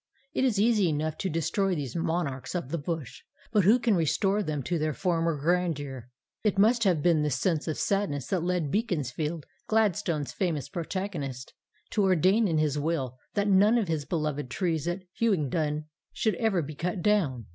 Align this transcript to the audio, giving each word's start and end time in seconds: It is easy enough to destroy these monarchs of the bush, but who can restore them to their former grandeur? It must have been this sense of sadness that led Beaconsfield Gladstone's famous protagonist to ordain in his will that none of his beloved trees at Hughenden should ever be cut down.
It 0.33 0.43
is 0.43 0.59
easy 0.59 0.89
enough 0.89 1.19
to 1.19 1.29
destroy 1.29 1.75
these 1.75 1.95
monarchs 1.95 2.55
of 2.55 2.69
the 2.69 2.79
bush, 2.79 3.21
but 3.51 3.65
who 3.65 3.77
can 3.77 3.93
restore 3.95 4.41
them 4.41 4.63
to 4.63 4.79
their 4.79 4.95
former 4.95 5.37
grandeur? 5.39 6.09
It 6.43 6.57
must 6.57 6.85
have 6.85 7.03
been 7.03 7.21
this 7.21 7.35
sense 7.39 7.67
of 7.67 7.77
sadness 7.77 8.25
that 8.29 8.41
led 8.41 8.71
Beaconsfield 8.71 9.45
Gladstone's 9.67 10.31
famous 10.33 10.69
protagonist 10.69 11.53
to 11.91 12.01
ordain 12.01 12.47
in 12.47 12.57
his 12.57 12.79
will 12.79 13.19
that 13.35 13.47
none 13.47 13.77
of 13.77 13.89
his 13.89 14.05
beloved 14.05 14.49
trees 14.49 14.87
at 14.87 15.03
Hughenden 15.19 15.85
should 16.11 16.33
ever 16.33 16.63
be 16.63 16.73
cut 16.73 17.03
down. 17.03 17.45